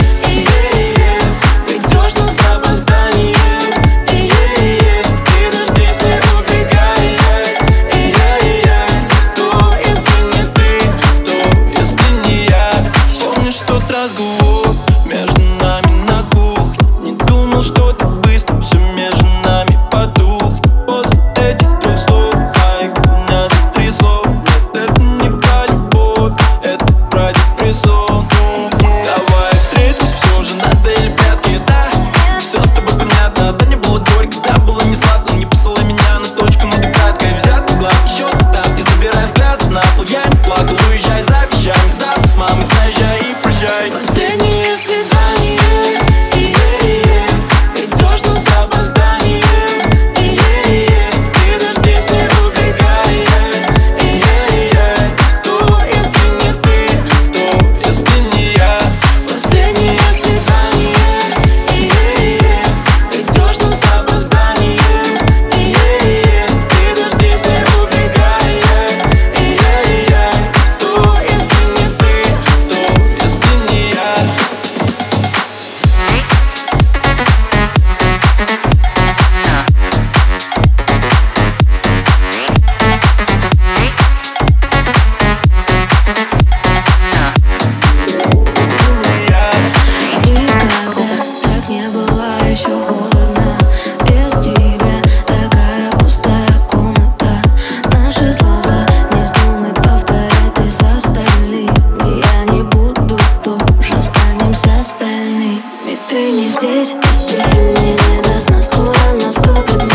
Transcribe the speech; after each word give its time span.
Ты 106.13 106.31
не 106.31 106.47
здесь, 106.47 106.95
ты 107.27 107.37
мне 107.49 107.95
не 107.95 108.23
даст 108.23 108.51
нас 108.51 108.67
скоро 108.67 108.93
наступит 109.15 109.92